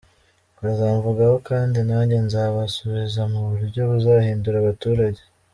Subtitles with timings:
[0.61, 5.21] Bazamvugaho kandi nanjye nzabasubiza mu buryo buzahindura abaturage.”